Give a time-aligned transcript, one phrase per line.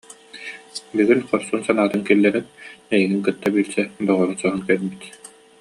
[0.95, 2.45] Бүгүн хорсун санаатын киллэрэн,
[2.95, 5.01] эйигин кытта билсэ доҕорун соһон кэлбит